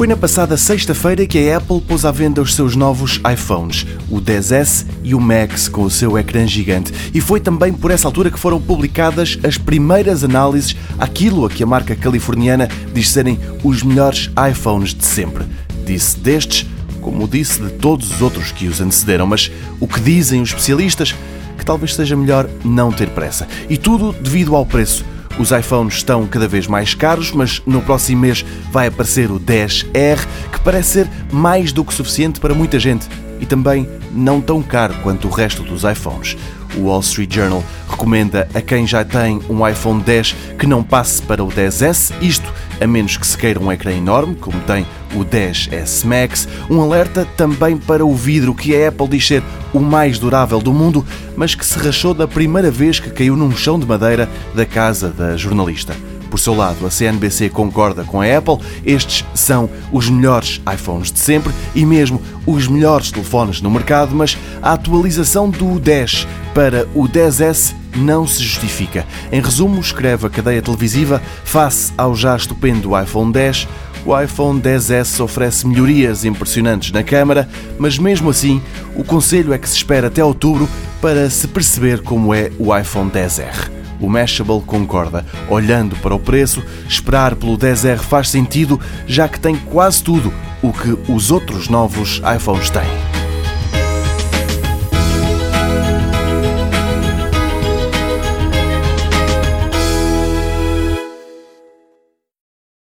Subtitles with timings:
[0.00, 4.18] Foi na passada sexta-feira que a Apple pôs à venda os seus novos iPhones, o
[4.18, 6.90] 10S e o Max com o seu ecrã gigante.
[7.12, 11.62] E foi também por essa altura que foram publicadas as primeiras análises àquilo a que
[11.62, 15.44] a marca californiana diz serem os melhores iPhones de sempre.
[15.84, 16.66] Disse destes,
[17.02, 21.14] como disse de todos os outros que os antecederam, mas o que dizem os especialistas?
[21.58, 23.46] Que talvez seja melhor não ter pressa.
[23.68, 25.04] E tudo devido ao preço.
[25.38, 30.26] Os iPhones estão cada vez mais caros, mas no próximo mês vai aparecer o 10R,
[30.52, 33.08] que parece ser mais do que suficiente para muita gente
[33.40, 36.36] e também não tão caro quanto o resto dos iPhones.
[36.76, 37.64] O Wall Street Journal
[38.00, 42.50] recomenda a quem já tem um iPhone 10 que não passe para o 10S, isto
[42.80, 46.48] a menos que se queira um ecrã enorme, como tem o 10S Max.
[46.70, 49.42] Um alerta também para o vidro, que a Apple diz ser
[49.74, 51.04] o mais durável do mundo,
[51.36, 55.10] mas que se rachou da primeira vez que caiu num chão de madeira da casa
[55.10, 55.94] da jornalista.
[56.30, 61.18] Por seu lado, a CNBC concorda com a Apple, estes são os melhores iPhones de
[61.18, 67.08] sempre e mesmo os melhores telefones no mercado, mas a atualização do 10 para o
[67.08, 69.04] 10S não se justifica.
[69.32, 73.66] Em resumo, escreve a cadeia televisiva, face ao já estupendo iPhone 10,
[74.06, 78.62] o iPhone 10S oferece melhorias impressionantes na câmara, mas mesmo assim,
[78.94, 80.68] o conselho é que se espera até outubro
[81.00, 83.79] para se perceber como é o iPhone 10R.
[84.00, 85.24] O Mashable concorda.
[85.48, 90.72] Olhando para o preço, esperar pelo 10R faz sentido, já que tem quase tudo o
[90.72, 93.09] que os outros novos iPhones têm.